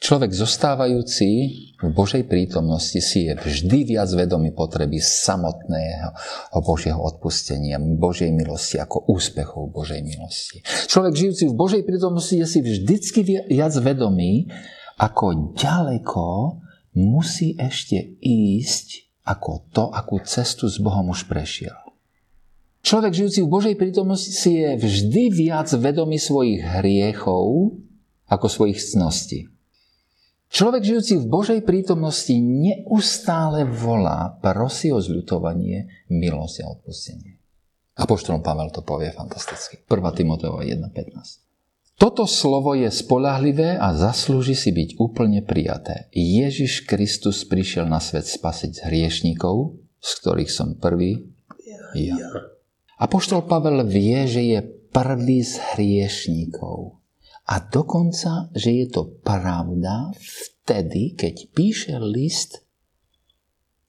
[0.00, 1.28] Človek zostávajúci
[1.76, 6.16] v Božej prítomnosti si je vždy viac vedomý potreby samotného
[6.64, 10.64] Božieho odpustenia, Božej milosti ako úspechov Božej milosti.
[10.88, 14.48] Človek žijúci v Božej prítomnosti je si vždycky viac vedomý,
[14.96, 16.24] ako ďaleko
[16.96, 21.76] musí ešte ísť ako to, akú cestu s Bohom už prešiel.
[22.80, 27.76] Človek žijúci v Božej prítomnosti si je vždy viac vedomý svojich hriechov
[28.32, 29.59] ako svojich cností.
[30.50, 37.38] Človek žijúci v Božej prítomnosti neustále volá, prosí o zľutovanie, milosť a odpustenie.
[37.94, 39.78] Apoštolom Pavel to povie fantasticky.
[39.86, 40.18] 1.
[40.18, 41.46] Timoteova 1.15.
[42.00, 46.08] Toto slovo je spolahlivé a zaslúži si byť úplne prijaté.
[46.16, 51.30] Ježiš Kristus prišiel na svet spasiť hriešníkov, z ktorých som prvý
[51.94, 52.16] ja.
[53.00, 54.58] Apoštol Pavel vie, že je
[54.90, 56.99] prvý z hriešníkov.
[57.50, 62.62] A dokonca, že je to pravda vtedy, keď píše list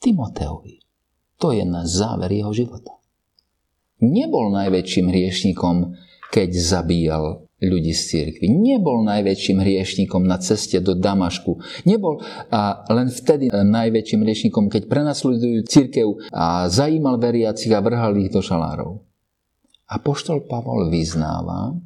[0.02, 0.82] Timoteovi.
[1.38, 2.98] To je na záver jeho života.
[4.02, 5.94] Nebol najväčším hriešnikom,
[6.34, 8.50] keď zabíjal ľudí z cirkvi.
[8.50, 11.62] Nebol najväčším hriešnikom na ceste do Damašku.
[11.86, 12.18] Nebol
[12.50, 18.42] a len vtedy najväčším hriešnikom, keď prenasledujú církev a zajímal veriacich a vrhal ich do
[18.42, 19.06] šalárov.
[19.86, 21.78] A poštol Pavol vyznáva,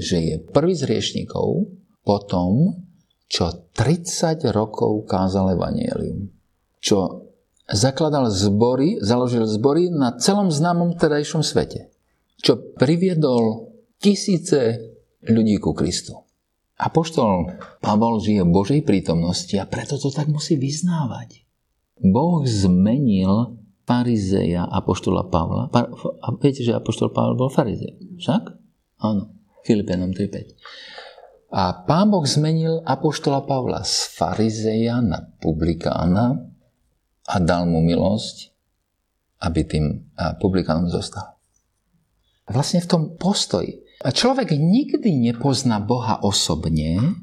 [0.00, 1.68] že je prvý z hriešnikov
[2.02, 2.82] po tom,
[3.30, 6.32] čo 30 rokov kázal evanielium.
[6.82, 7.30] Čo
[7.70, 11.94] zakladal zbory, založil zbory na celom známom tedajšom svete.
[12.40, 13.70] Čo priviedol
[14.02, 14.90] tisíce
[15.22, 16.26] ľudí ku Kristu.
[16.80, 21.44] Apoštol Pavol žije v Božej prítomnosti a preto to tak musí vyznávať.
[22.00, 25.68] Boh zmenil farizeja Apoštola Pavla.
[26.24, 28.42] A viete, že Apoštol Pavel bol farizej, však?
[29.04, 29.39] Áno.
[29.66, 30.56] Filipenom 3.5.
[31.50, 36.38] A pán Boh zmenil apoštola Pavla z farizeja na publikána
[37.26, 38.50] a dal mu milosť
[39.40, 39.84] aby tým
[40.36, 41.40] publikánom zostal.
[42.44, 43.80] Vlastne v tom postoji.
[44.00, 47.16] Človek nikdy nepozná Boha osobne,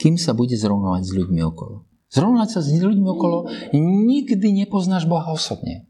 [0.00, 1.84] kým sa bude zrovnávať s ľuďmi okolo.
[2.12, 5.88] Zrovnať sa s ľuďmi okolo, nikdy nepoznáš Boha osobne.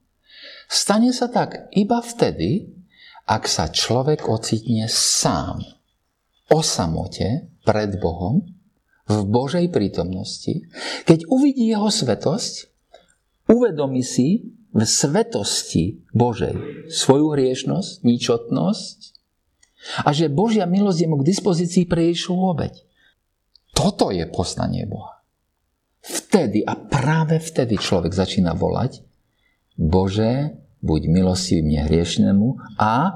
[0.70, 2.70] Stane sa tak iba vtedy,
[3.26, 5.62] ak sa človek ocitne sám,
[6.50, 8.42] o samote, pred Bohom,
[9.06, 10.66] v Božej prítomnosti,
[11.06, 12.70] keď uvidí jeho svetosť,
[13.50, 18.98] uvedomí si v svetosti Božej svoju hriešnosť, ničotnosť
[20.06, 22.74] a že Božia milosť je mu k dispozícii pre Ježišu obeď.
[23.74, 25.20] Toto je poznanie Boha.
[26.02, 29.02] Vtedy a práve vtedy človek začína volať
[29.78, 33.14] Bože, buď milostivý mne hriešnemu a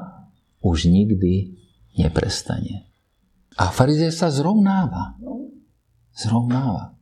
[0.63, 1.59] už nikdy
[1.99, 2.87] neprestane.
[3.59, 5.19] A farizej sa zrovnáva.
[6.17, 6.97] Zrovnáva.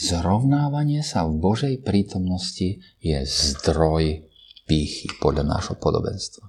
[0.00, 4.24] Zrovnávanie sa v Božej prítomnosti je zdroj
[4.64, 6.46] pýchy podľa nášho podobenstva.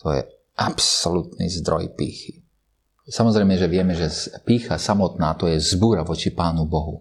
[0.00, 0.24] To je
[0.56, 2.48] absolútny zdroj pýchy.
[3.08, 4.12] Samozrejme, že vieme, že
[4.44, 7.00] pícha samotná to je zbúra voči Pánu Bohu.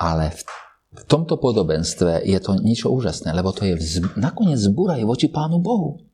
[0.00, 0.40] Ale v
[0.92, 4.20] tomto podobenstve je to niečo úžasné, lebo to je vz...
[4.20, 6.04] nakoniec zbúra je voči Pánu Bohu.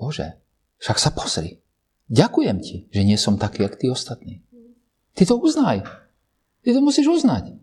[0.00, 0.40] Bože,
[0.80, 1.60] však sa pozri.
[2.08, 4.40] Ďakujem ti, že nie som taký, jak tí ostatní.
[5.12, 5.84] Ty to uznaj.
[6.64, 7.56] Ty to musíš uznať.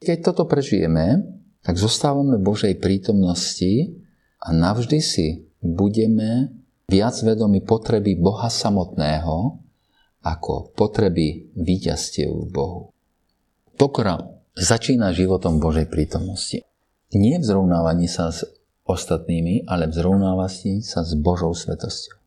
[0.00, 4.00] Keď toto prežijeme, tak zostávame v Božej prítomnosti
[4.40, 6.48] a navždy si budeme
[6.88, 9.60] viac vedomi potreby Boha samotného,
[10.24, 12.82] ako potreby víťazstiev v Bohu.
[13.76, 16.62] Pokora začína životom Božej prítomnosti.
[17.10, 18.46] Nie v zrovnávaní sa s
[18.86, 22.18] ostatnými, ale v zrovnávaní sa s Božou svetosťou.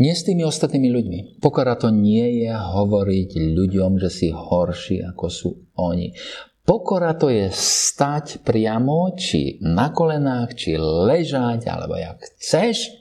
[0.00, 1.18] Nie s tými ostatnými ľuďmi.
[1.44, 6.16] Pokora to nie je hovoriť ľuďom, že si horší ako sú oni.
[6.64, 13.00] Pokora to je stať priamo, či na kolenách, či ležať, alebo jak chceš,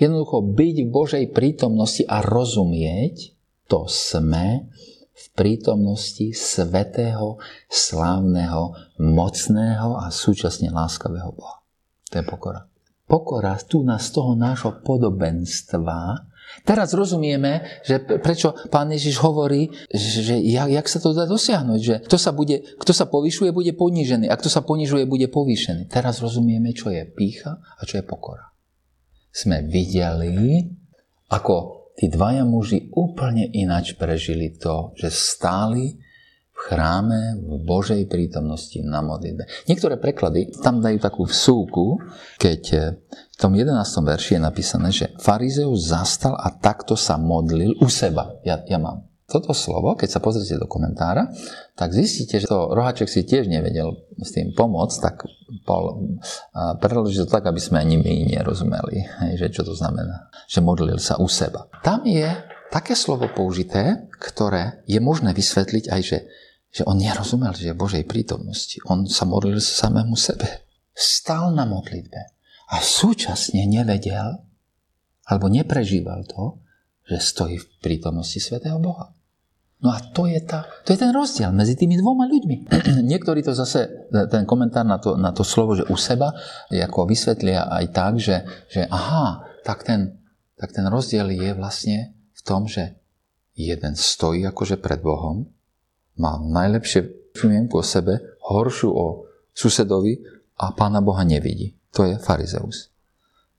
[0.00, 3.36] Jednoducho byť v Božej prítomnosti a rozumieť,
[3.68, 4.70] to sme
[5.16, 7.40] v prítomnosti svetého,
[7.72, 11.64] slávneho, mocného a súčasne láskavého Boha.
[12.12, 12.68] To je pokora.
[13.08, 16.28] Pokora tu nás z toho nášho podobenstva
[16.62, 21.94] Teraz rozumieme, že prečo pán Ježiš hovorí, že jak, jak sa to dá dosiahnuť, že
[22.06, 25.90] kto sa, bude, kto sa povyšuje, bude ponížený a kto sa ponižuje, bude povýšený.
[25.90, 28.56] Teraz rozumieme, čo je pícha a čo je pokora
[29.36, 30.64] sme videli,
[31.28, 35.96] ako tí dvaja muži úplne inač prežili to, že stáli
[36.56, 39.44] v chráme v Božej prítomnosti na modlitbe.
[39.68, 42.00] Niektoré preklady tam dajú takú vsúku,
[42.40, 42.62] keď
[43.08, 43.76] v tom 11.
[43.84, 48.40] verši je napísané, že farizeus zastal a takto sa modlil u seba.
[48.40, 51.26] Ja, ja mám toto slovo, keď sa pozrite do komentára,
[51.74, 55.26] tak zistíte, že to Rohaček si tiež nevedel s tým pomôcť, tak
[56.78, 59.02] preloží to tak, aby sme ani my nerozumeli,
[59.34, 61.66] že čo to znamená, že modlil sa u seba.
[61.82, 62.30] Tam je
[62.70, 66.18] také slovo použité, ktoré je možné vysvetliť aj, že,
[66.70, 68.78] že on nerozumel, že je Božej prítomnosti.
[68.86, 70.70] On sa modlil samému sebe.
[70.94, 72.38] Stal na modlitbe
[72.70, 74.38] a súčasne nevedel,
[75.26, 76.62] alebo neprežíval to,
[77.06, 79.15] že stojí v prítomnosti Svetého Boha.
[79.76, 82.72] No a to je, tá, to je ten rozdiel medzi tými dvoma ľuďmi.
[83.12, 86.32] Niektorí to zase, ten komentár na to, na to slovo, že u seba,
[86.72, 88.40] ako vysvetlia aj tak, že,
[88.72, 90.16] že aha, tak ten,
[90.56, 92.96] tak ten rozdiel je vlastne v tom, že
[93.52, 95.44] jeden stojí akože pred Bohom,
[96.16, 100.24] má najlepšie priemienku o sebe, horšiu o susedovi
[100.56, 101.76] a pána Boha nevidí.
[101.92, 102.92] To je farizeus.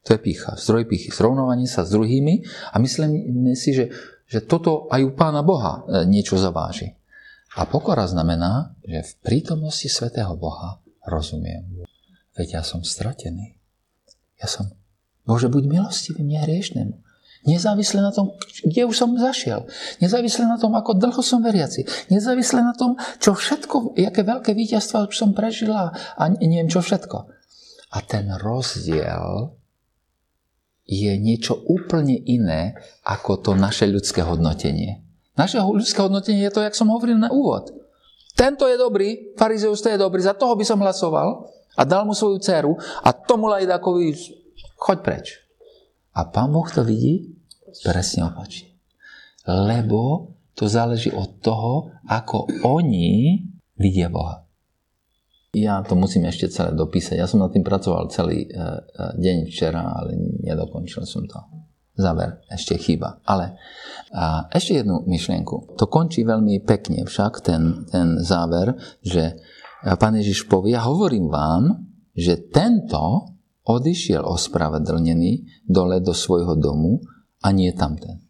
[0.05, 2.41] To je pícha, zdroj pýchy, zrovnovanie sa s druhými
[2.71, 3.91] a myslíme si, že
[4.27, 6.95] že toto aj u Pána Boha e, niečo zaváži.
[7.55, 11.87] A pokora znamená, že v prítomnosti Svetého Boha rozumiem.
[12.37, 13.57] Veď ja som stratený.
[14.37, 14.69] Ja som,
[15.25, 16.95] Bože, buď milostivý mne hriešnemu.
[17.47, 19.65] Nezávisle na tom, kde už som zašiel.
[20.03, 21.87] Nezávisle na tom, ako dlho som veriaci.
[22.11, 27.17] Nezávisle na tom, čo všetko, aké veľké víťazstva som prežila a neviem čo všetko.
[27.95, 29.55] A ten rozdiel
[30.87, 35.03] je niečo úplne iné ako to naše ľudské hodnotenie.
[35.35, 37.75] Naše ľudské hodnotenie je to, jak som hovoril na úvod.
[38.33, 42.15] Tento je dobrý, farizeus to je dobrý, za toho by som hlasoval a dal mu
[42.15, 42.73] svoju dceru
[43.03, 44.15] a tomu lajdakovi
[44.79, 45.25] choď preč.
[46.15, 47.37] A pán Boh to vidí
[47.85, 48.73] presne opačne.
[49.45, 53.37] Lebo to záleží od toho, ako oni
[53.77, 54.46] vidia Boha.
[55.55, 57.15] Ja to musím ešte celé dopísať.
[57.15, 58.59] Ja som nad tým pracoval celý e, e,
[59.15, 61.39] deň včera, ale nedokončil som to.
[61.97, 63.23] Záver ešte chýba.
[63.25, 63.57] Ale
[64.13, 65.79] a ešte jednu myšlienku.
[65.79, 69.41] To končí veľmi pekne však, ten, ten záver, že
[69.97, 73.33] pán Ježiš povie, ja hovorím vám, že tento
[73.65, 77.01] odišiel ospravedlnený dole do svojho domu
[77.41, 78.23] a nie tamten.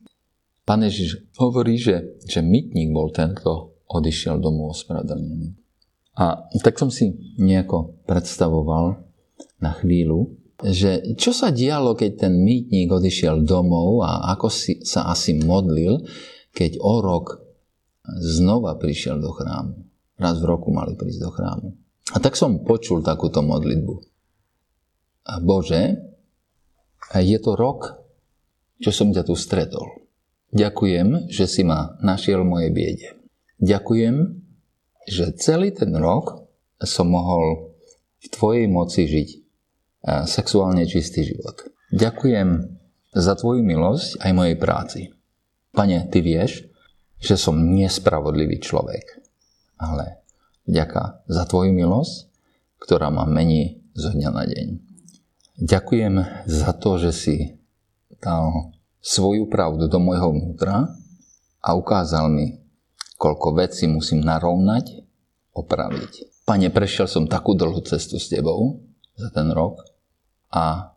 [0.68, 5.67] Pán Ježiš hovorí, že, že mytník bol ten, kto odišiel domov ospravedlnený.
[6.18, 8.98] A tak som si nejako predstavoval
[9.62, 10.34] na chvíľu,
[10.66, 16.02] že čo sa dialo, keď ten mýtnik odišiel domov a ako si, sa asi modlil,
[16.58, 17.38] keď o rok
[18.18, 19.86] znova prišiel do chrámu.
[20.18, 21.78] Raz v roku mali prísť do chrámu.
[22.10, 24.02] A tak som počul takúto modlitbu.
[25.30, 26.02] A Bože,
[27.14, 28.02] je to rok,
[28.82, 30.10] čo som ťa tu stretol.
[30.56, 33.14] Ďakujem, že si ma našiel moje biede.
[33.62, 34.47] Ďakujem,
[35.08, 36.52] že celý ten rok
[36.84, 37.74] som mohol
[38.20, 39.30] v Tvojej moci žiť
[40.28, 41.64] sexuálne čistý život.
[41.96, 42.78] Ďakujem
[43.16, 45.02] za Tvoju milosť aj mojej práci.
[45.72, 46.68] Pane, Ty vieš,
[47.18, 49.24] že som nespravodlivý človek,
[49.80, 50.22] ale
[50.70, 52.30] vďaka za Tvoju milosť,
[52.78, 54.68] ktorá ma mení zo dňa na deň.
[55.58, 57.36] Ďakujem za to, že si
[58.22, 60.94] dal svoju pravdu do môjho vnútra
[61.64, 62.62] a ukázal mi,
[63.18, 65.04] koľko vecí musím narovnať,
[65.58, 66.46] opraviť.
[66.46, 68.80] Pane, prešiel som takú dlhú cestu s Tebou
[69.18, 69.84] za ten rok
[70.54, 70.96] a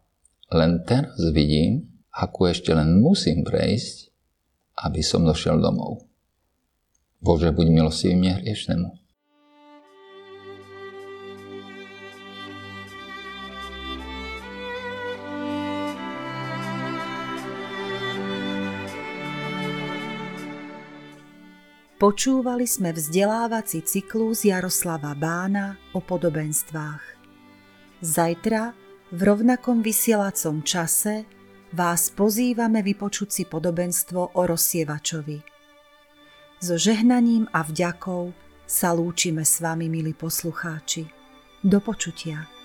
[0.52, 4.12] len teraz vidím, ako ešte len musím prejsť,
[4.84, 6.04] aby som došiel domov.
[7.20, 8.88] Bože, buď milostivý mne hriešnemu.
[22.00, 27.04] Počúvali sme vzdelávací cyklus Jaroslava Bána o podobenstvách.
[28.00, 28.72] Zajtra
[29.12, 31.28] v rovnakom vysielacom čase
[31.76, 35.44] vás pozývame vypočuť si podobenstvo o rozsievačovi.
[36.64, 38.32] So žehnaním a vďakou
[38.64, 41.04] sa lúčime s vami, milí poslucháči.
[41.60, 42.59] Do počutia.